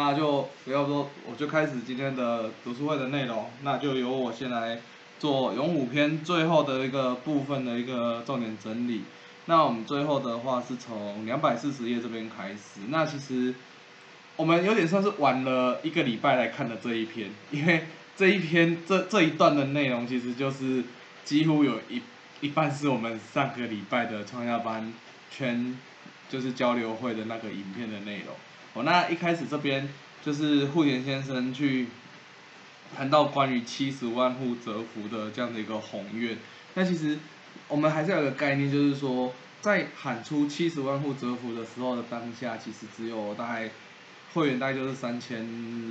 [0.00, 4.78] 那就不要说，我就开始今天的读书会的内容，那就由我先来
[5.18, 9.02] 做勇武篇最后的一个部分的一个重点整理。
[9.46, 12.78] 那我们最后的话是从两百四十页这边开始。
[12.90, 13.52] 那其实
[14.36, 20.84] 我们有点算是晚了一个礼拜来看的这一篇，因为这一篇这这一段的内容其实就是
[21.24, 22.00] 几乎有一
[22.40, 24.92] 一半是我们上个礼拜的创业班
[25.28, 25.76] 圈
[26.28, 28.36] 就是交流会的那个影片的内容。
[28.82, 29.88] 那一开始这边
[30.24, 31.86] 就是户田先生去
[32.96, 36.36] 谈到关于七十万户折服的这样的一个宏愿。
[36.74, 37.18] 那其实
[37.68, 43.70] 我们还是有个概念，就是说在喊出七十万户折服的时候的当下，其实只有大概
[44.34, 45.38] 会员大概就是三千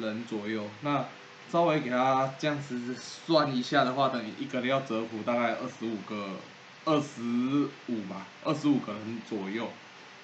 [0.01, 0.63] 人左右。
[0.81, 1.05] 那
[1.51, 6.31] 稍微给他这样子算一下的话，等于一个人要折服大概二十五个，
[6.85, 7.21] 二十
[7.87, 9.69] 五吧，二十五个人左右。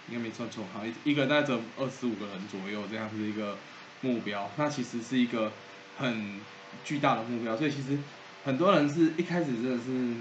[0.10, 3.58] 应该没算错，好一一个带着二十五个人左右，这样是一个
[4.02, 4.50] 目标。
[4.58, 5.52] 那其实是一个
[5.98, 6.40] 很
[6.84, 7.98] 巨大的目标，所以其实
[8.44, 10.16] 很多人是一开始真的是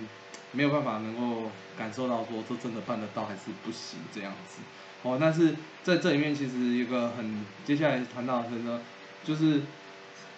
[0.53, 4.61] 没有办法能够感受到说这真的办得到还是不行这样子。
[5.03, 8.81] 哦，但是在这里面其实一个很接下来谈到的是呢，
[9.25, 9.63] 就是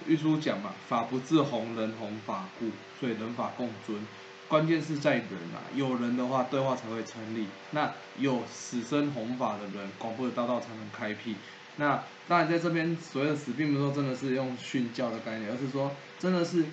[0.06, 3.98] 玉书讲嘛，法不自弘，人弘法故，所以人法共尊。
[4.46, 7.46] 关键是在人啊，有人的话，对话才会成立。
[7.70, 11.34] 那有死生弘法的人，广布的道道才能开辟。
[11.76, 16.64] 那当然，在这边所谓的死，并不是说真的是用训教的概念，而是说真的是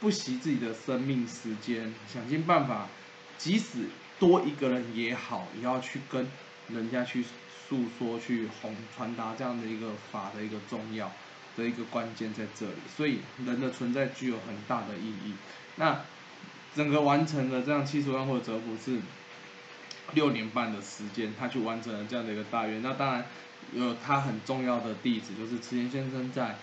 [0.00, 2.86] 不惜自己的生命时间，想尽办法，
[3.36, 6.26] 即使多一个人也好，也要去跟
[6.68, 7.24] 人家去
[7.68, 11.10] 诉说、去弘传达这样的一个法的一个重要
[11.56, 12.76] 的一个关键在这里。
[12.96, 15.34] 所以，人的存在具有很大的意义。
[15.76, 16.00] 那。
[16.74, 18.98] 整个完成了这样七十万或者折服是
[20.12, 22.82] 六年半的时间，他去完成了这样的一个大愿。
[22.82, 23.26] 那当然
[23.72, 26.56] 有他很重要的弟子，就是池田先生在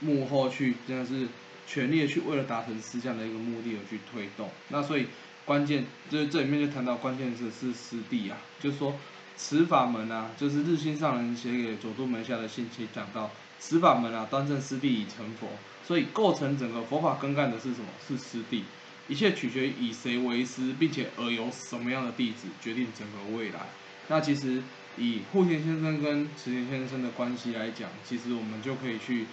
[0.00, 1.28] 幕后去真的是
[1.66, 4.50] 全力的去为了达成师这样的一个目的而去推动。
[4.68, 5.08] 那所以
[5.44, 8.94] 关键就是这里面就谈到关键是是师弟啊，就是说
[9.36, 13.30] 持法门啊，就是日心上人写给佐助门下的信息讲到
[13.60, 15.48] 持法门啊，端正师弟已成佛。
[15.86, 17.86] 所以构成整个佛法根干的是什么？
[18.08, 18.64] 是师弟。
[19.06, 23.60] 一切取决于以谁为师，并且而由什么样的弟子决定整个未来。
[24.08, 24.62] 那其实
[24.96, 29.26] 以户田先生跟池田先生的关系来讲，其实我们就可以去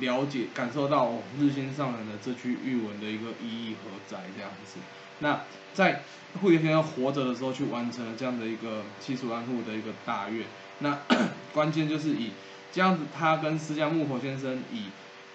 [0.00, 4.78] 了解、感受到日新上人的这句玉文的一个意义何在这样子。
[5.20, 5.40] 那
[5.72, 6.02] 在
[6.40, 10.44] 户田先生活着的时候，去完成了这样的一个七十万户的一个大愿。
[10.80, 10.98] 那
[11.54, 12.32] 关键就是以
[12.70, 14.84] 这样子，他跟释迦木口先生以。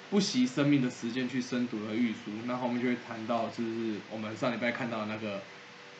[0.09, 5.41] 不惜生命的时间去深读了玉书，那后面就会谈到，就是我们上礼拜看到的那个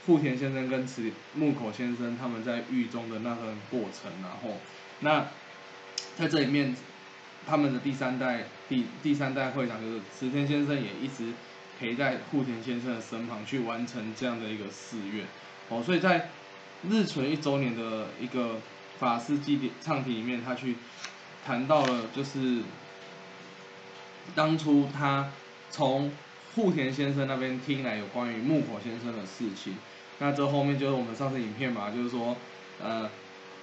[0.05, 4.59] 户田先生跟池木口先生他们在狱中的那个过程，然后
[4.99, 5.25] 那
[6.15, 6.75] 在这里面，
[7.47, 11.33] 他们的第三代第第三代会长就是池田先生也一直
[11.79, 15.25] 陪在户田先生的身旁去完成这样的一个誓愿，
[15.69, 16.29] 哦，所以在
[16.87, 18.61] 日存一周年的一个
[18.99, 20.75] 法师祭典唱题里面，他去
[21.43, 22.61] 谈到了就是。
[24.33, 25.31] 当初他
[25.69, 26.11] 从
[26.55, 29.75] 户田先生那边听来有关于木口先生的事情，
[30.19, 32.37] 那这后面就是我们上次影片嘛，就是说，
[32.81, 33.09] 呃，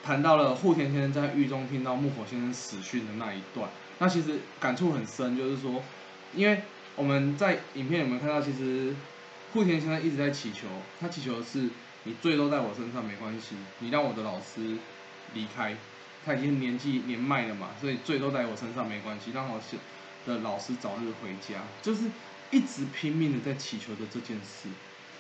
[0.04, 3.68] 谈到了户田先生在狱中听到木口先生死讯的那一段，
[3.98, 5.82] 那其实感触很深，就是说，
[6.34, 6.60] 因为
[6.94, 8.94] 我们在影片有没有看到，其实
[9.54, 10.68] 户田先生一直在祈求，
[11.00, 11.70] 他祈求的是
[12.04, 14.76] 你罪都在我身上没关系，你让我的老师
[15.32, 15.74] 离开，
[16.26, 19.78] 他已经年纪年迈了嘛，所以罪都在我身上没关系，让我是。
[20.26, 22.04] 的老师早日回家，就是
[22.50, 24.68] 一直拼命的在祈求的这件事，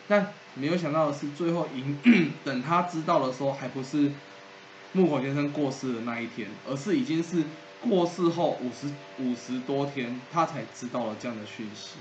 [0.06, 4.10] 但没有想到的是，最后赢 等他知道的时候，还不是
[4.92, 7.42] 木口先生过世的那一天，而是已经是
[7.80, 11.96] 过世后五十五十多天，他才知道了这样的讯息。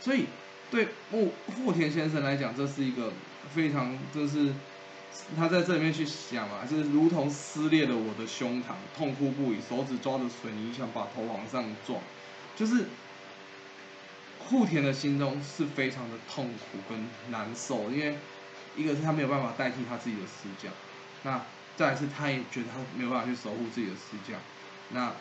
[0.00, 0.24] 所以
[0.70, 3.12] 对木户田先生来讲，这是一个
[3.54, 4.52] 非常，就是
[5.36, 12.00] 他在这里面去想啊，就是如同撕裂了我的胸膛，痛哭不已，手指抓着水泥想把头往上撞。
[12.62, 12.86] 就是
[14.38, 18.16] 户田的心中是非常的痛苦跟难受，因为
[18.76, 20.70] 一个是他没有办法代替他自己的师教，
[21.24, 21.42] 那
[21.76, 24.38] 再是他也觉得他没有办法去守护自己的师教，
[24.90, 25.12] 那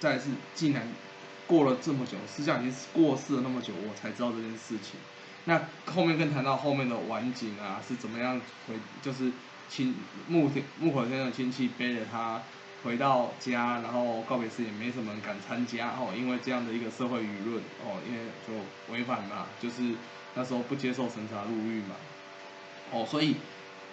[0.00, 0.88] 再是竟然
[1.46, 4.98] 过了这么久，师教已经过世了那么久，我才知道这件事情。
[5.44, 9.30] 那后面更谈到后面的晚景啊，是怎么样回，就是
[9.68, 9.94] 亲
[10.26, 12.42] 木田木口先生的亲戚背着他。
[12.82, 19.82] 回到家，然后告别式也没什么人敢参加哦，因为这样的一个社会舆论哦，因为就违反嘛，就是
[20.34, 21.96] 那时候不接受审查入狱嘛，
[22.92, 23.36] 哦，所以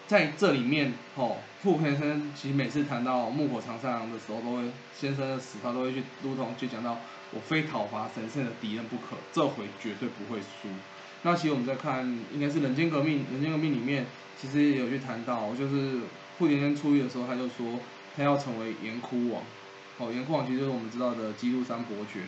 [0.07, 6.97] 在这里面，吼，傅先生其实每次谈到木火长三郎的时候，都会先生的死，他都会去如同去讲到
[7.31, 10.69] 我非讨伐神圣的敌人不可，这回绝对不会输。
[11.23, 14.05] 那其实我们在看，应该是人间革命，人间革命里面
[14.39, 15.99] 其实也有去谈到，就是
[16.37, 17.79] 傅先生出狱的时候，他就说
[18.17, 19.43] 他要成为严窟王，
[19.99, 22.23] 哦，严窟王其实就是我们知道的基督山伯爵，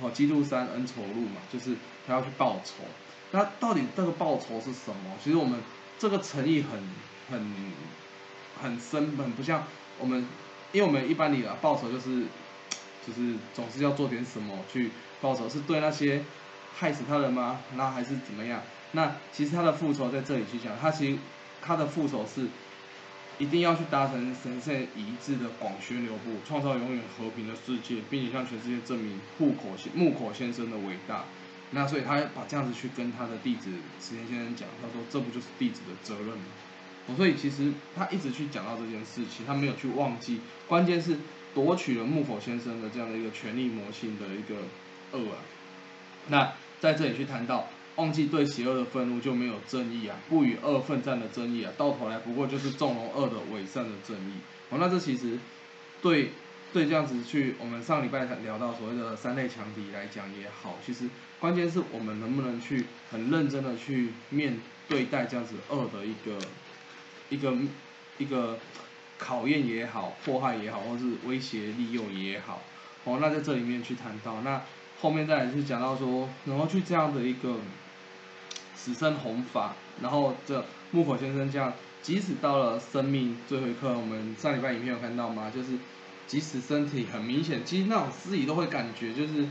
[0.00, 1.76] 哦，基督山恩仇录嘛，就是
[2.06, 2.84] 他要去报仇。
[3.30, 5.16] 那到底这个报仇是什么？
[5.22, 5.60] 其实我们
[5.98, 6.82] 这个诚意很。
[7.30, 7.40] 很
[8.62, 9.64] 很深，很不像
[9.98, 10.28] 我们，
[10.72, 12.24] 因为我们一般里啊报仇就是，
[13.06, 14.90] 就是总是要做点什么去
[15.22, 16.22] 报仇，是对那些
[16.76, 17.60] 害死他人吗？
[17.76, 18.60] 那还是怎么样？
[18.92, 21.18] 那其实他的复仇在这里去讲，他其实
[21.62, 22.46] 他的复仇是
[23.38, 31.24] 一定要去达成神圣一致的广宣流布，创造永远和平的世界，并且向全世界证明户口先木口先生的伟大。
[31.70, 33.70] 那所以他把这样子去跟他的弟子
[34.00, 37.16] 石田先生讲，他说这不就是弟子的责任吗？
[37.16, 41.18] 所以其实他一直去讲到这件事情，他没有去忘记，关键是
[41.52, 44.62] 夺取了木口先生的这样的一个权力魔性的一个
[45.12, 45.42] 恶啊。
[46.28, 54.32] 那在这里去谈到，忘记对邪恶的愤怒就没有正义啊，不与恶奋战的正义啊，到头来不过就是纵容恶的伪善的正义。
[54.70, 55.38] 哦，那这其实
[56.02, 56.30] 对
[56.72, 61.08] 对这样子去，我们上礼拜才聊到所谓的三类强敌来讲也好，其实
[61.38, 66.38] 关键是我们能不能去很认真的去面对待这样子恶的一个。
[67.30, 67.56] 一个
[68.18, 68.58] 一个
[69.18, 72.60] 考验也好，迫害也好，或是威胁利诱也好，
[73.04, 74.60] 哦，那在这里面去谈到，那
[75.00, 77.56] 后面再来是讲到说，然后去这样的一个
[78.84, 81.72] 死生弘法，然后这木火先生这样，
[82.02, 85.50] 即使到了生命最后一刻，我们上礼拜影片有看到吗？
[85.54, 85.78] 就是
[86.26, 89.46] 即使身体很明显，其实那种自己都会感觉，就是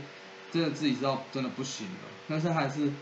[0.52, 2.92] 真的自己知道真的不行了，但是还是。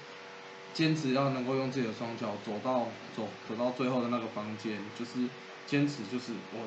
[0.75, 5.29] 坚持要能够用自己的双脚走到走走到最后的那个房间，就是
[5.67, 6.67] 坚持，就是我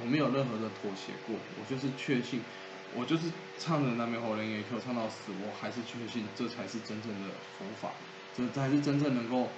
[0.00, 2.40] 我没有任何的妥协过，我就是确信，
[2.92, 7.92] 我就是唱着南无火莲耶可唱到死，我还是确信这才是真正的佛法，
[8.48, 9.48] 这才是真正能够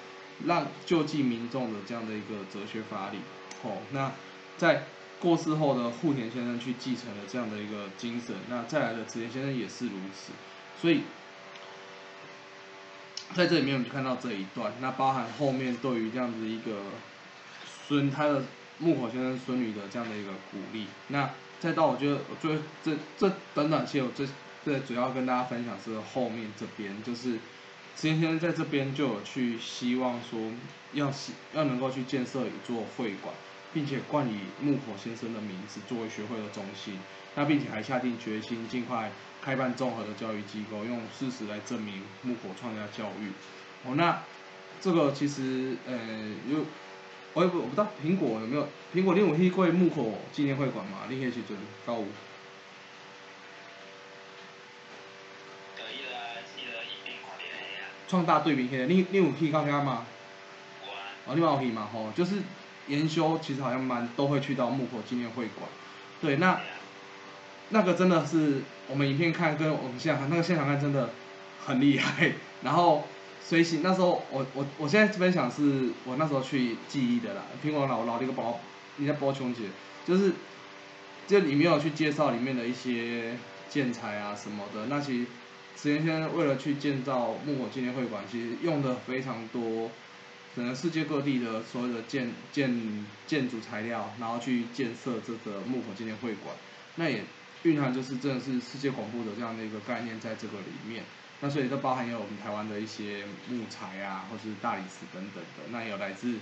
[0.46, 3.18] 让救济民众的这样的一个哲学法理。
[3.62, 4.12] 哦，那
[4.58, 4.84] 在
[5.20, 10.32] 过世后的户田先生去继承了这样的一个精神，那再来的池田先生也是如此，
[10.80, 11.02] 所以。
[13.34, 16.82] 在这里面，我们就看到这一段，那包含后面对于这样子一个
[17.88, 18.42] 孙他的
[18.76, 20.86] 木口先生孙女的这样的一个鼓励。
[21.08, 24.28] 那再到我觉得，我觉得这这短短期，我最
[24.62, 27.38] 最主要跟大家分享是后面这边，就是
[27.96, 30.40] 石田先生在这边就有去希望说，
[30.92, 33.32] 要希要能够去建设一座会馆，
[33.72, 36.98] 并且冠以木口先生的名字作为学会的中心。
[37.34, 39.10] 那并且还下定决心，尽快
[39.40, 43.30] 开办综合的教育机构，用事实来证明木火创家教育。
[43.84, 44.22] 哦，那
[44.80, 45.96] 这个其实呃
[46.50, 46.66] 又，
[47.32, 51.06] 我也不我不知道苹果有没有苹果零五 T 会木火纪念会馆嘛？
[51.08, 51.56] 你可以去做
[51.86, 52.08] 高五。
[55.74, 57.48] 可以了，记得一边看边
[57.80, 57.88] 呀。
[58.12, 60.04] 创大对比起来，你你有去看看吗？
[60.84, 61.00] 我啊。
[61.28, 61.88] 哦，你有去嘛？
[61.90, 62.42] 吼，就是
[62.88, 65.66] 研修其实好像蛮都会去到木口纪念会馆。
[66.20, 66.60] 对，那。
[67.74, 71.08] 那个真的是我们影片看跟我们现场看，那个现场看真的
[71.64, 72.32] 很厉害。
[72.62, 73.04] 然后
[73.42, 77.40] 随行那时候，我我我现在分享是我那时候去记忆的啦。
[77.64, 78.60] 苹果老老的一个包，
[78.96, 79.62] 你在包琼姐，
[80.04, 80.34] 就是
[81.26, 83.38] 这里面有去介绍里面的一些
[83.70, 84.88] 建材啊什么的。
[84.90, 85.26] 那其实
[85.76, 89.90] 石田先生为了去建造木火纪念会馆，其实用的非常多，
[90.54, 96.54] 可能世界各地的所有的建建建筑材料，然后去建设这个木火纪念会馆。
[96.96, 97.22] 那也。
[97.64, 101.04] 蕴含就是真的是世界广布的这样的一个概念在这个里面，
[101.38, 106.34] 那所以这包含有我们台湾的一些木材啊，或是大理石等等的，那也有来自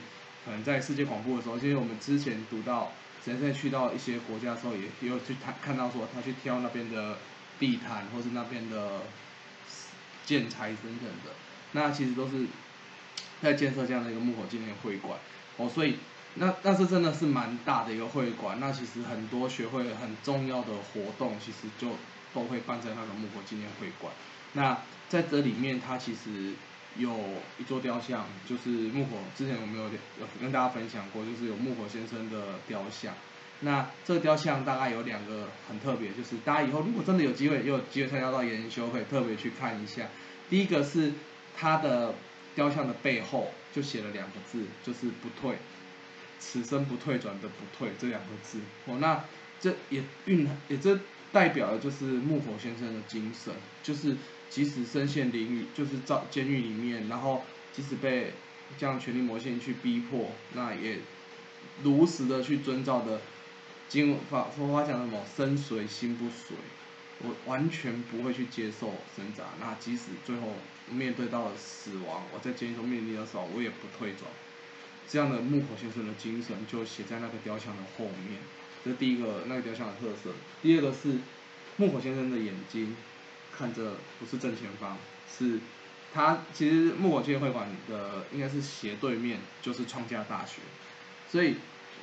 [0.47, 2.91] 可能在世界广布的时候，其实我们之前读到，
[3.23, 7.19] 先生去到一些国家的时候，也也有去看看到说他去挑那边的
[7.61, 9.03] 地毯或是那边的
[10.27, 11.31] 建材等等的，
[11.73, 12.47] 那其实都是
[13.41, 15.17] 在建设这样的一个木火纪念会馆
[15.59, 15.99] 哦，所以。
[16.35, 21.97] 那那是真的是蛮大的一个会馆，那其实很多学会很重要的活动，其实就
[22.33, 24.13] 都会办在那个木火纪念会馆。
[24.53, 26.55] 那在这里面，它其实
[26.97, 27.19] 有
[27.59, 29.17] 一座雕像，就是木火。
[29.37, 31.25] 之前有没有有跟大家分享过？
[31.25, 33.13] 就是有木火先生的雕像。
[33.61, 40.09] 那这个雕像大概有两个很特别，就是大家以后如果真的有机会，也有机会参加到研修，可以特别去看一下。
[40.49, 41.13] 第一个是
[41.57, 42.15] 它的
[42.55, 45.57] 雕像的背后就写了两个字，就是不退。
[46.39, 49.23] 此生不退转的不退这两个字，哦，那
[49.61, 50.99] 这也蕴也这
[51.31, 53.53] 代表的就是木火先生的精神，
[53.83, 54.17] 就是
[54.49, 58.33] 即使身陷囹圄，就是在监狱里面，然后即使被
[58.79, 61.01] 这样权力魔线去逼迫，那也
[61.83, 63.21] 如实的去遵照的
[63.91, 66.57] 经法佛法讲什么身随心不随，
[67.19, 69.43] 我完全不会去接受挣扎。
[69.61, 70.55] 那即使最后
[70.89, 74.31] 面对到了死亡，我在监狱中面临的时候，我也不退转。
[75.09, 78.39] 这样的木口先生的精神就写在那个雕像的后面。
[78.85, 80.31] 这是第一个那个雕像的特色。
[80.63, 81.19] 第二个是
[81.77, 82.97] 木口先生的眼睛
[83.53, 84.97] 看着不是正前方，
[85.37, 85.59] 是
[86.15, 90.61] 他其实木口纪念会馆的应该是斜对面就是创价大学，
[91.29, 91.57] 所以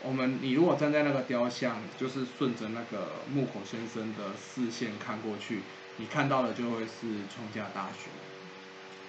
[0.04, 5.62] 我们你如果站在那个雕像，就是顺着那个木口先生的视线看过去，
[5.98, 8.10] 你看到的就会是创价大学。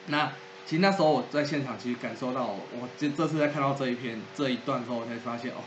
[0.07, 0.33] 那
[0.67, 5.63] 其实那时候我在现场，其实感受到，我这这次在看到这一篇这一段之后，我才发现哦。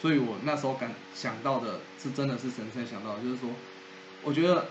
[0.00, 3.50] 所以我那时候感想到的是，真的是神圣想到，就是说，
[4.22, 4.68] 我觉得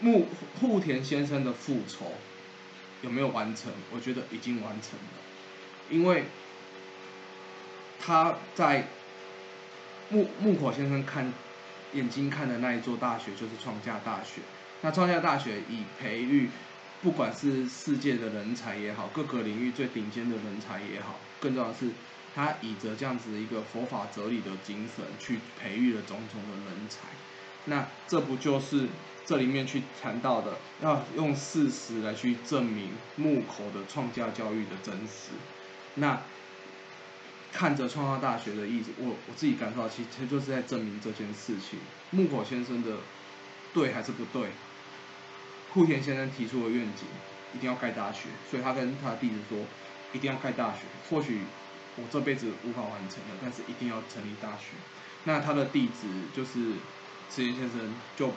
[0.00, 0.26] 木
[0.60, 2.12] 户田先生的复仇
[3.02, 3.70] 有没有完成？
[3.92, 5.20] 我觉得已经完成了，
[5.90, 6.24] 因为
[8.00, 8.88] 他在
[10.08, 11.32] 木木口先生看
[11.92, 14.40] 眼睛看的那一座大学，就是创价大学。
[14.80, 16.48] 那创价大学以培育
[17.02, 21.90] 不管是世界的人才也好，各个领域最顶尖的人才也好，更重要的是。
[22.32, 27.00] 他以着这样子一个佛法哲理的精神，去培育了种种的人才，
[27.64, 28.86] 那这不就是
[29.26, 35.32] 这里面去谈到的，要用事实来去证明木口的创价教育的真实。
[35.96, 36.22] 那
[37.52, 41.78] 看着创造大学的意思，我我自己感受到，其实就是在证明这件事情。
[42.10, 42.96] 木口先生的
[43.72, 44.48] 对还是不对？
[45.72, 47.06] 户田先生提出的愿景，
[47.54, 49.58] 一定要盖大学，所以他跟他的弟子说，
[50.12, 50.80] 一定要盖大学。
[51.08, 51.40] 或许。
[51.96, 54.68] 我这辈子无法完成的，但是一定要成立大学。
[55.24, 56.74] 那他的弟子就是
[57.28, 58.32] 池田先生，就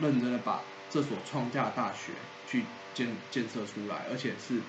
[0.00, 2.12] 认真的把这所创价大学
[2.50, 4.60] 去建建设出来，而且是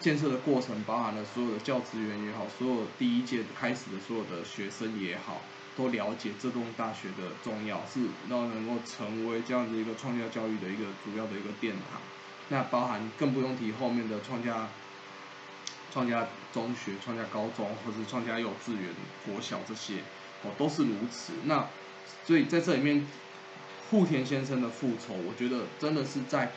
[0.00, 5.42] 建设的过程包含了所有的教职员也好，所有第一届开始的所有的学生也好，
[5.76, 12.00] 都了解这栋大学的重要，是让能够成为这样子一个创价教育的一个主要的一个殿堂。
[12.48, 14.68] 那包含更不用提后面的创价。
[15.92, 18.90] 创家中学、创家高中，或是创家幼稚园、
[19.24, 19.94] 国小这些，
[20.42, 21.32] 哦，都是如此。
[21.44, 21.66] 那
[22.26, 23.06] 所以在这里面，
[23.88, 26.52] 户田先生的复仇，我觉得真的是在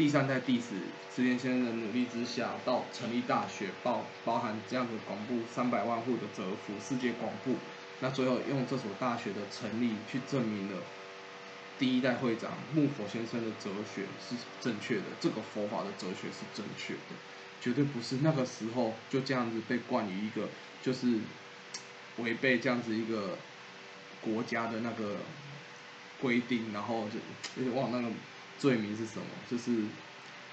[0.00, 0.76] 第三代弟子
[1.14, 7.56] 池田先生的努力之下，到成立大学，包包含这样的广布三百万户的折服世界广布，
[8.00, 10.78] 那最后用这所大学的成立，去证明了
[11.78, 17.14] 第一代会长木佛先生的哲学是正确的，这个佛法的哲学是正确的。
[17.60, 20.48] 绝对不是那个时候就这样子被冠于一个
[20.82, 21.18] 就是
[22.16, 23.36] 违背这样子一个
[24.22, 25.16] 国家的那个
[26.22, 27.18] 规定，然后就
[27.62, 28.08] 有点忘那个
[28.60, 29.82] 罪名是什么，就是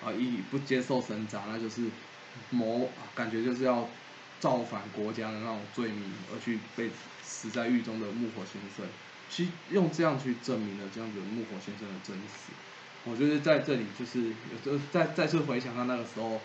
[0.03, 1.83] 啊一不接受神札，那就是
[2.49, 3.87] 谋感觉就是要
[4.39, 6.89] 造反国家的那种罪名而去被
[7.21, 8.83] 死在狱中的木火先生，
[9.29, 12.51] 其实用这样去证明了这样子木火先生的真实。
[13.03, 16.41] 我觉得在这里就是有时候再再次回想到那个时候。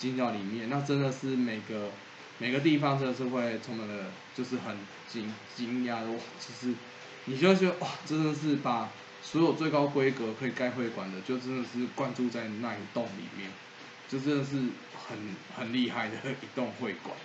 [0.00, 1.90] 金教里面，那真的是每个
[2.38, 4.74] 每个地方真的是会充满了，就是很
[5.06, 6.18] 惊惊讶的哇！
[6.38, 6.74] 其实
[7.26, 8.88] 你就觉得哇，真的是把
[9.22, 13.50] 所有最高规格可以盖会馆的，就真的是灌注在那一栋里面，
[14.08, 14.56] 就真的是
[15.08, 17.16] 很很厉害的一栋会馆。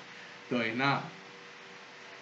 [0.49, 1.01] 对，那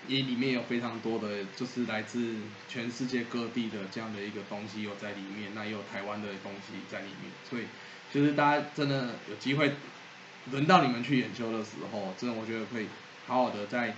[0.08, 2.36] 也里面有非常多的，就是来自
[2.70, 7.64] 全世界各地的这样的一个东西有在里面，那也有台湾的东西在里面，所以
[8.14, 9.74] 就是大家真的有机会。
[10.52, 12.88] 轮到你们去研究的时候，真的我觉得可以
[13.26, 13.96] 好好的在，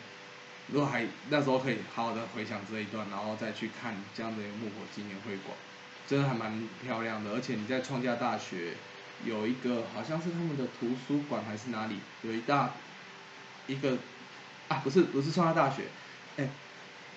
[0.67, 5.58] 如果还那时候可以好好的回想这一段，然后再去看这样的一个木火纪念会馆，
[6.08, 7.32] 真的还蛮漂亮的。
[7.32, 8.74] 而且你在创价大学
[9.26, 12.72] 有一个好像是他们的图书馆还是哪里，有一大
[13.68, 13.98] 一个
[14.68, 15.84] 啊不是不是创价大学，
[16.38, 16.50] 哎，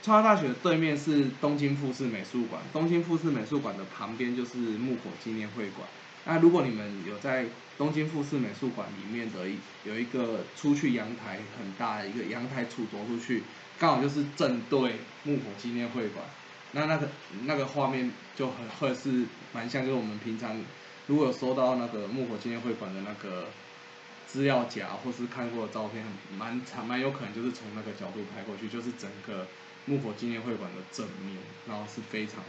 [0.03, 5.89] 创价大学对面是东京富士美术馆，东京富士美术馆的旁边就是木火纪念会馆。
[6.25, 7.47] 那如果你们有在
[7.79, 13.43] 东京富士美术馆里面的一有一个出去阳台很大的一个阳台处走出去，
[13.79, 16.25] 刚好就是正对木火纪念会馆，
[16.73, 17.09] 那那个
[17.45, 20.61] 那个画面就很会是蛮像，就是我们平常
[21.07, 23.47] 如果有收到那个木火纪念会馆的那个
[24.27, 26.05] 资料夹或是看过的照片，
[26.37, 29.47] 蛮长蛮有可能就是从那个角度拍过去，就是整个
[29.87, 32.43] 木火纪念会馆的正面，然后是非常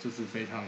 [0.00, 0.64] 就是非常。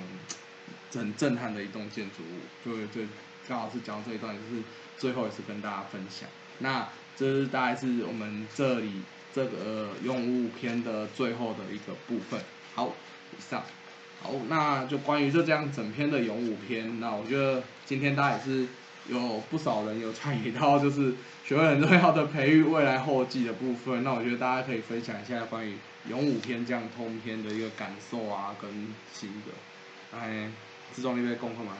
[0.94, 3.06] 很震撼的一栋建筑物，就就
[3.48, 4.62] 刚好是讲到这一段，就是
[4.96, 6.28] 最后也是跟大家分享。
[6.60, 9.02] 那这是大概是我们这里
[9.34, 12.40] 这个用物篇的最后的一个部分。
[12.74, 12.92] 好，
[13.36, 13.62] 以上，
[14.20, 18.66] 好，那就关于就这样整篇的咏武篇，那我觉得今天大家也是
[19.08, 21.14] 有不少人有参与到，就是
[21.44, 24.02] 学会很重要的培育未来后继的部分。
[24.02, 25.76] 那我觉得大家可以分享一下关于
[26.08, 28.68] 勇武篇这样通篇的一个感受啊，跟
[29.12, 30.18] 心得。
[30.18, 30.50] 哎，
[30.92, 31.72] 自中那边功课嘛？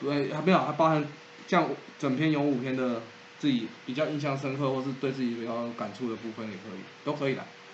[0.00, 1.04] 对，还没有，还包含
[1.46, 3.02] 像整篇勇武篇的
[3.38, 7.44] 自己比较印象深刻，或是对自己比较感触的部分也可以，都可以的。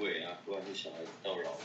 [0.00, 1.58] 位啊，不管是小孩子到老，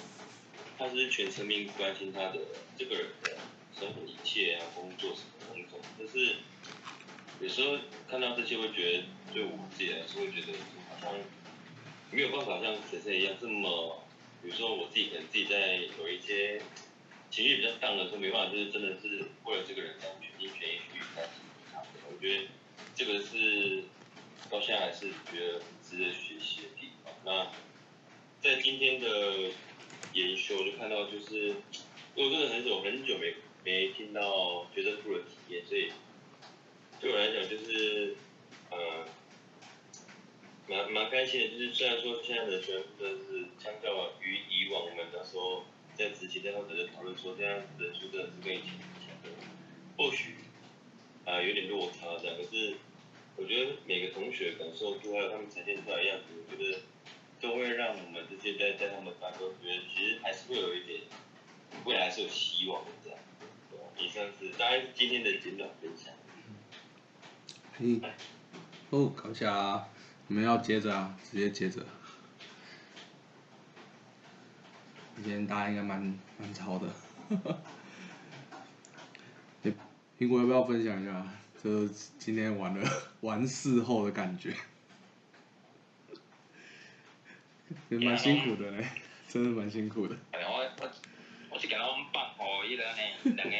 [0.77, 1.09] 他是。
[1.09, 2.39] 全生命关心他的
[2.77, 3.35] 这个人的
[3.77, 6.35] 生活一切啊，工作什么种种，但是
[7.41, 7.77] 有时候
[8.09, 10.57] 看到这些，会觉得对我自己来说，会觉得
[11.01, 11.15] 好像
[12.11, 14.03] 没有办法像学生一样这么，
[14.41, 16.61] 比如说我自己可能自己在有一些
[17.31, 21.41] 情绪比较荡的时候，没办法，就是真的是为了这个人这样全心全意去关心
[21.73, 21.81] 他。
[22.09, 22.47] 我觉得
[22.95, 23.83] 这个是
[24.49, 27.13] 到现在还是觉得很值得学习的地方。
[27.25, 27.51] 那
[28.41, 29.51] 在今天的。
[30.11, 31.53] 研修就看到，就是
[32.15, 35.91] 我真的很久很久没没听到学生部的体验，所以
[36.99, 38.15] 对我来讲就是
[38.71, 39.05] 呃
[40.67, 41.47] 蛮蛮开心的。
[41.49, 49.15] 就是虽然说现在的学生真的是相较于以往我们那时候在之前在或者在讨论说，现在人数真的是跟以前，
[49.95, 50.33] 或许
[51.23, 52.35] 啊有点落差这样。
[52.35, 52.73] 可是
[53.37, 56.79] 我觉得每个同学感受度还有他们呈现出来的样子，我觉得。
[57.41, 61.01] 都会让我们这些在在他们感受觉得其实还是会有一点
[61.85, 63.19] 未来是有希望的这样。
[63.97, 66.13] 以上是大家今天的简短分享。
[67.79, 68.01] 嗯，
[68.89, 69.87] 哦，感谢啊！
[70.27, 71.85] 你们要接着啊，直接接着。
[75.15, 76.87] 今天大家应该蛮蛮吵的。
[77.29, 77.59] 哈哈
[80.17, 81.25] 苹果要不要分享一下？
[81.61, 82.81] 就是今天玩的
[83.19, 84.53] 完事后的感觉。
[87.89, 88.85] 也 蛮辛苦的嘞，
[89.27, 90.15] 真的蛮辛苦的。
[90.33, 90.39] 我
[90.81, 90.91] 我
[91.51, 93.55] 我是给他们办哦，一个呢两个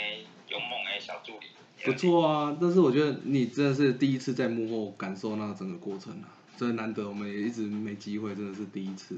[0.50, 1.48] 勇猛的小助理。
[1.84, 9.18] 不错啊，但是我觉得你真的是第一次在幕后感受那整个过程啊，真的难得，我们也一直没机会，真的是第一次。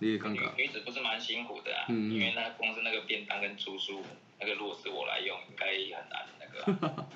[0.00, 0.52] 你也刚刚。
[0.56, 4.02] 女子不是蛮辛苦的啊，因为那公司那个便当跟住宿，
[4.40, 7.06] 那个如果是我来用，应该很难那个。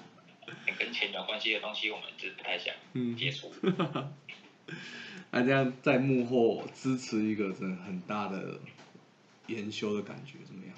[0.79, 2.73] 跟钱有关系的东西，我们是不太想
[3.17, 3.53] 接触。
[5.31, 8.59] 那 这样在幕后支持一个真的很大的
[9.47, 10.75] 研修的感觉怎么样？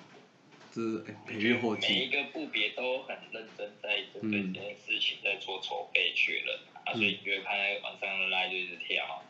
[0.70, 1.94] 这是培育后期。
[1.94, 9.22] 每一个部别都很认真在针对这件事情在做筹备确认啊，所以你会看晚上的赖就一直跳。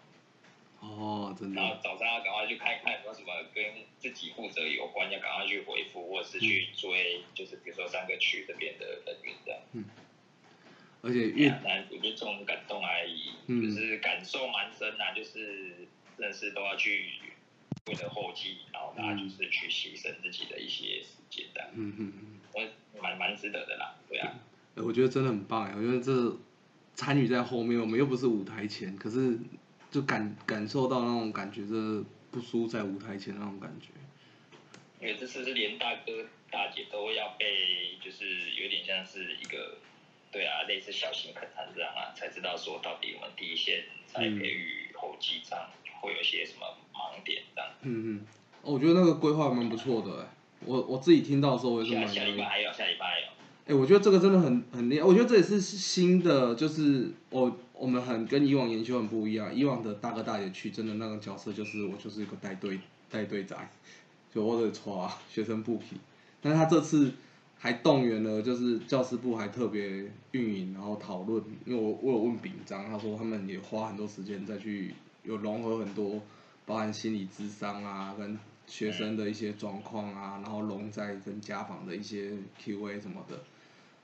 [0.81, 1.61] 哦，真的。
[1.61, 3.65] 然后早上要赶快去看看有没有什么跟
[3.99, 9.61] 自己负责有关，要赶快去回复或者是去追，就是比如说三个区这边的人员这样。
[9.73, 9.85] 嗯。
[11.01, 17.13] 而且越难，我觉得这种感动而已，就是感受蛮深呐，就是认识都要去
[17.87, 22.41] 为了后期，然后大家就是去牺牲自己的一些时间的，嗯嗯嗯，
[22.95, 24.35] 我蛮蛮值得的啦，对啊。
[24.75, 26.37] 我觉得真的很棒哎，我觉得这
[26.97, 29.39] 参与在后面，我们又不是舞台前，可是
[29.93, 33.91] 就感感受到那种感觉，这不输在舞台前那种感觉。
[35.01, 39.79] 因为这次是连大哥大姐都要被，就是有点像是一个。
[40.31, 45.67] 对啊，类似小型课堂这样啊，才知道说到底我们第一线在培育后继这样
[46.01, 47.71] 会有些什么盲点这样。
[47.83, 48.27] 嗯嗯，
[48.63, 50.27] 我觉得那个规划蛮不错的哎，
[50.67, 52.07] 我我自己听到的时候我也是蛮。
[52.07, 53.27] 下礼拜还有，下礼拜还有。
[53.67, 62.79] 哎，我觉得这个真的很很厉害，我觉得这也是新的，就是我我们很跟以往研究很不一样，以往的大哥大姐去真的那个角色就是我就是一个带队
[63.11, 63.57] 带队仔，
[64.35, 65.97] 就我者抓 学生不皮，
[66.43, 67.15] 但是他这次。
[67.61, 71.43] 还动员了，就是教师部还特别运营，然后讨论。
[71.67, 74.95] 因为我我有问炳章，他说他们也花很多时间再去
[75.25, 76.23] 有融合很多，
[76.65, 83.41] 包含心理智商啊，跟学生的一些状况啊，然后融在跟家访的一些 Q&A 什么的。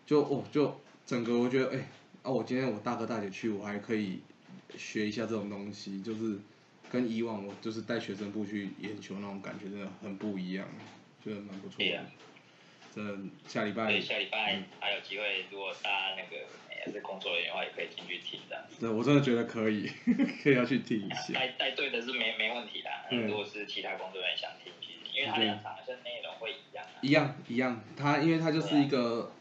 [0.05, 0.75] 就哦，就
[1.07, 1.88] 整个我觉得，哎，
[2.25, 4.19] 啊，我今天我大哥大姐去，我还可以
[4.77, 6.37] 学一下这种东西，就是
[6.90, 10.67] 跟以往我就是带学生部去研究那种感觉真的很不一样，
[11.25, 12.01] 觉得蛮不错的。
[12.94, 13.00] 这
[13.48, 16.44] 下礼拜对下礼拜还有机会，如果大家那个
[16.87, 18.64] 也是工作人员的话，也可以进去听的。
[18.78, 19.90] 对，我真的觉得可以，
[20.42, 21.35] 可以要去听一下。
[21.35, 26.85] 带带队的是没没问题的，如果是其他工作人员想听，其实因为他两场好像内容会一样。
[27.02, 29.33] 一样一样，他因为他就是一个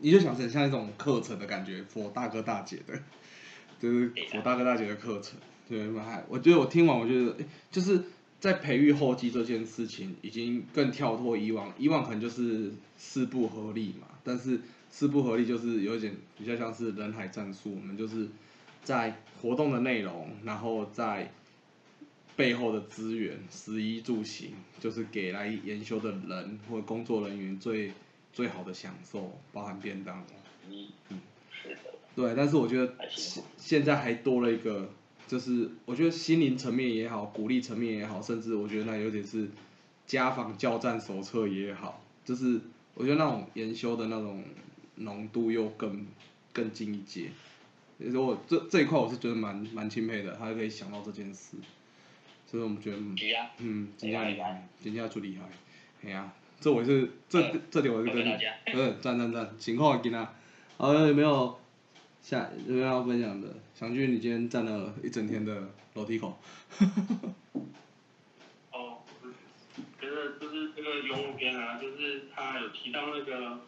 [0.00, 2.98] 你就想成像一种课程的感觉，佛大哥大姐的，
[3.80, 5.38] 就是佛大哥大姐的课程。
[5.68, 7.34] 对，还我觉得我听完，我觉得
[7.70, 8.04] 就是
[8.42, 18.26] 在培育后继这件事情，已经更跳脱以往，以往可能就是四不合力嘛，但是四不合力就是有点比较像是人海战术，我们就是
[18.82, 21.30] 在活动的内容，然后在
[22.34, 24.50] 背后的资源，食衣住行，
[24.80, 27.92] 就是给来研修的人或者工作人员最
[28.32, 30.26] 最好的享受，包含便当。
[30.68, 31.20] 嗯嗯，
[31.52, 31.76] 是的。
[32.16, 34.90] 对，但是我觉得现现在还多了一个。
[35.32, 39.48] 就是我觉得心灵层面也好，鼓励层面也好，甚至我觉得那有点是
[40.06, 42.60] 家访教战手册也好，就是
[42.92, 44.44] 我觉得那种研修的那种
[44.96, 46.06] 浓度又更
[46.52, 47.30] 更进一阶。
[47.98, 51.56] 所以我这这一块我是觉得蛮蛮钦佩的，他可以想到这件事，
[52.46, 52.98] 所以我们觉得
[53.56, 55.48] 嗯，厉害厉害，今天就厉害，
[56.06, 57.40] 哎呀，这我是这
[57.70, 58.22] 这点我是跟
[58.74, 60.30] 嗯赞赞赞，情况跟他，
[60.76, 61.58] 好有没有？
[62.22, 63.48] 下有没有要分享的？
[63.74, 66.38] 祥俊，你今天站了一整天的楼梯口。
[68.70, 68.98] 哦，
[70.00, 73.58] 觉得就是这个永武篇啊，就是他有提到那个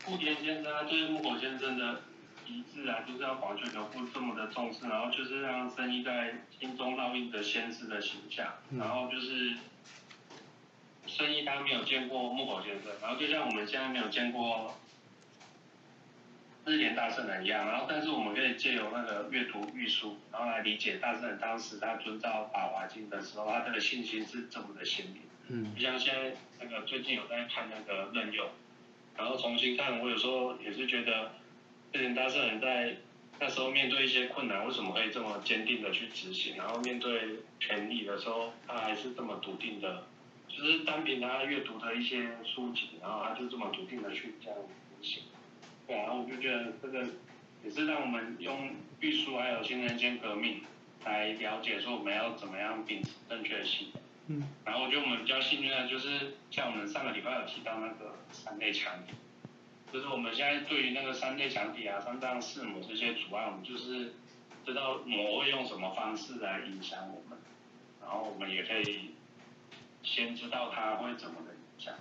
[0.00, 2.00] 富田先生啊，对木口先生的
[2.46, 9.54] 遗志啊，就是要广泉流布这么的重视，然后就是让生意在心中烙印着先师的形象，然后就是
[11.06, 14.74] 生意他没有见过木口先生，然后就像我们现在没有见过。
[16.68, 25.22] 日莲大圣人一样，然后但是我们可以借由那个阅读玉书，然后来理解大圣人当时他遵照《法华经》的时候，他的信心是这么的鲜明。
[25.48, 25.74] 嗯。
[25.74, 28.46] 就像现在那个最近有在看那个任用，
[29.16, 31.32] 然后重新看，我有时候也是觉得
[31.92, 32.96] 日莲大圣人在
[33.40, 36.56] 那时候面对一些困难，为什么可以这么坚定的去执行？
[36.56, 40.04] 然后面对权力的时候，他还是这么笃定的，
[40.48, 44.58] 就是单凭他阅读的一些书籍，然后他就这么笃定的去这样
[45.00, 45.22] 执行。
[45.88, 47.02] 对啊，然后我就觉得这个
[47.64, 48.70] 也是让我们用
[49.00, 50.60] 玉书还有新人间革命
[51.02, 54.02] 来了解说我们要怎么样秉持正确的信仰。
[54.26, 54.42] 嗯。
[54.66, 59.14] 然后我觉得我们比较幸运的，就是像我们上个礼拜有提到那个三类强体，
[59.90, 64.12] 就是我们现在对于那个三类强体啊、三藏四母这些阻碍，我们就是
[64.66, 67.38] 知道魔会用什么方式来影响我们，
[68.02, 69.12] 然后我们也可以
[70.02, 71.94] 先知道它会怎么的影响。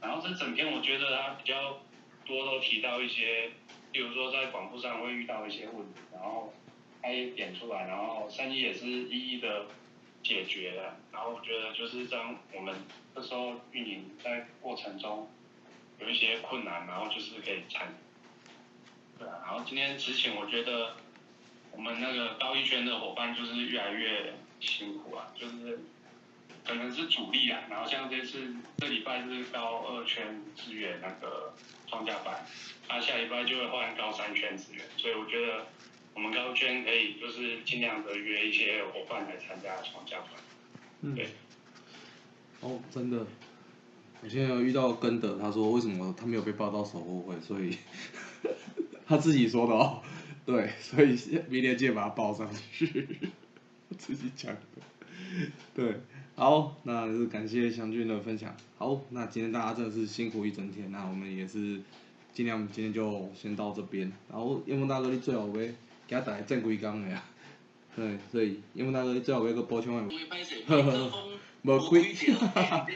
[0.00, 1.80] 然后这整篇我觉得它比较。
[2.24, 3.50] 多都提到一些，
[3.92, 6.52] 比如说在广播上会遇到一些问题，然后
[7.02, 9.66] 他也点出来，然后三一也是一一的
[10.22, 12.74] 解决了，然后我觉得就是当我们
[13.14, 15.30] 这时候运营在过程中
[16.00, 17.94] 有一些困难，然后就是可以参，
[19.18, 20.96] 对啊，然后今天之前我觉得
[21.72, 25.80] 我们那个高一圈的伙伴就是越来越辛苦啊，就是
[26.66, 31.54] 可能是主力啊，然后像这次这礼拜是高二圈资源那个。
[31.90, 32.44] 放假班，
[32.88, 35.66] 他下礼拜就会换高三圈资源，所以我觉得
[36.12, 40.30] 我们高圈可以就是尽量的约一些伙伴来参加放假班。
[41.02, 41.14] 嗯。
[41.14, 41.28] 对。
[42.60, 43.24] 哦，真的，
[44.22, 47.78] 我现在有遇到根德，他说为什么他没有被报到守护会，所以
[49.06, 50.02] 他自己说的哦，
[50.44, 51.16] 对，所以
[51.48, 53.20] 明天记得把他报上去，
[53.96, 54.60] 自己讲的，
[55.74, 56.00] 对。
[56.36, 58.52] 好，那是感谢祥俊的分享。
[58.76, 61.80] 好，那今天大家真的是辛苦一整天，那我们也是
[62.32, 64.12] 尽量今天就先到这边。
[64.28, 65.72] 然后叶梦大哥，你最后要给
[66.08, 67.22] 他带正规工的呀？
[67.94, 70.14] 对，所以叶梦大哥，你最后尾个补充的。
[70.66, 71.12] 呵呵，
[71.62, 72.86] 无亏，哈哈哈，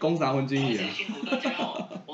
[0.00, 0.76] 讲三分钟而已。
[0.78, 2.00] 辛苦大家哦，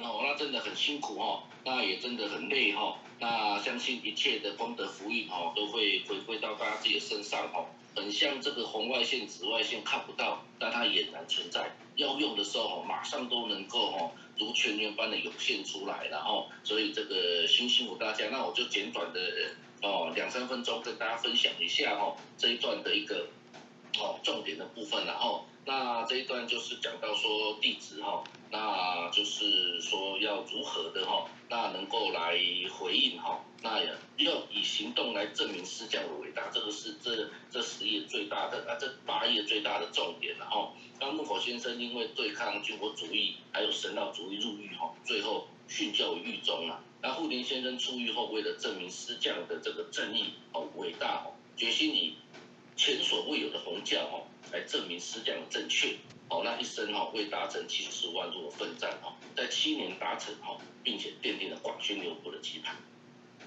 [0.00, 2.96] 哦，那真的很辛苦哦，那也真的很累哈。
[3.18, 7.66] 那相信一切的功德福运哦，都会回归到大家自己的身上哦。
[7.94, 11.70] 很像这个红外线、紫外线看不到，但它俨然存在。
[11.96, 18.28] 要用的时候马上都能够哦，如泉源般的涌现出来，然后，所以这个辛辛苦大家。
[18.30, 19.20] 那我就简短的
[19.82, 23.26] 哦，两三分钟跟大家分享一下哦，这一段的一个
[23.98, 25.44] 哦重点的部分，然后。
[25.64, 32.36] 那这一段就是讲到说弟子哈，那就是说要如何的哈，那能够来
[32.68, 33.80] 回应哈，那
[34.16, 40.72] 要以行动来证明释迦的伟大，这个是这这十页最大的啊，这八页最大的重点了哈。
[40.98, 46.82] 那木口先生因为对抗军国主义还有神道主义入狱哈，最后殉教于狱中了。
[47.00, 52.16] 那护林先生出狱后，为了证明释迦的这个正义哦伟大哦，决心以
[52.76, 54.26] 前所未有的红教哦。
[54.50, 55.96] 来证明思想的正确，
[56.28, 62.76] 哦，那一生哈为达成七十万做奋战哈，在七年达成哈，并且奠定了广宣流布的基盘。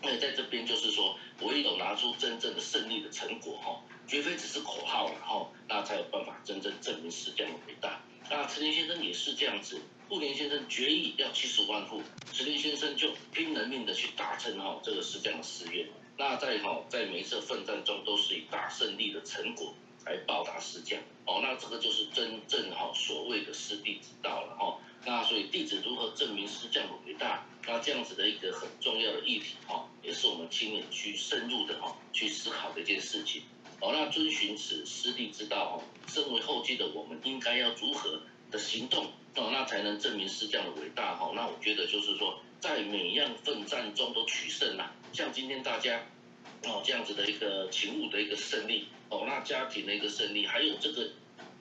[0.02, 8.02] 那在这边就是说，唯有拿出真正的胜利的成果哈，绝非只是口号然后，那才有办法真正证明师匠的伟大。
[8.30, 12.02] 那陈林先生也是这样子，布林先生决议要七十万户，
[12.34, 15.88] 陈林先生就拼了命的去达成哈这个师匠的誓愿。
[16.18, 19.74] 那在哈在每一次奋战中都是以大胜利的成果
[20.06, 24.80] 来报答师匠哦，那这个就是真正哈所谓的师弟之道了哈。
[25.06, 27.46] 那所以弟子如何证明师匠的伟大？
[27.68, 33.42] 那这样子的一个很重要的议题哈，也是我们亲眼去深入的哈去思考的一件事情。
[33.82, 41.32] 哦，那遵循此师弟之道哦，身为后继的我们应该要如何的行动哦，那才能证明师匠的伟大哈？
[41.36, 44.92] 那我觉得就是说，在每样奋战中都取胜呐。
[45.12, 46.02] 像今天大家
[46.64, 51.10] 哦这样子的一个勤务的一个胜利哦，那家庭的一个胜利，还有这个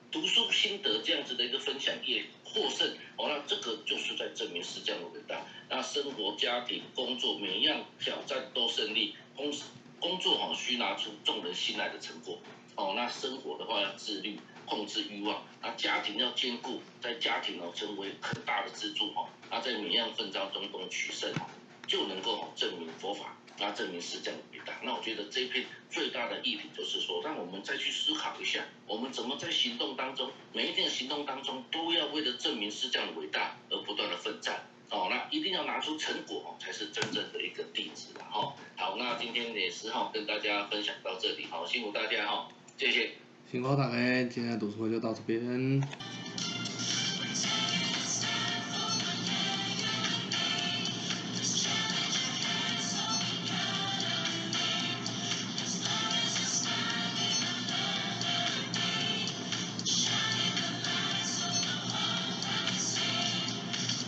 [0.09, 5.45] 读书心得这样子的一个分享也获胜哦，那这个就是在证明师匠的伟大。
[5.69, 9.63] 那生活、家庭、工作每一样挑战都胜利，同时。
[9.99, 12.39] 工作哈需拿出众人信赖的成果，
[12.75, 21.49] 哦，那生活的话要自律，控制欲望，那家庭要兼顾，在家庭哦成为很大的支柱哈，那在每样奋战中都取胜哈，
[21.87, 24.73] 就能够证明佛法，那证明是这样伟大。
[24.83, 34.67] 那我觉得这一篇最大的议题就是说，让我们再去思考一下，我们怎么在行动当中，每一件行动当中都要为了证明是这样的伟大而不断的奋战。
[34.89, 38.55] 哦，那一定要拿出成果哦，才是真正的一个弟子了哈。
[38.75, 43.11] 好，那今天也是哈，跟大家分享到这里，好，辛苦大家哈，谢谢。
[43.51, 45.81] 辛苦大家，今天的读书会就到这边。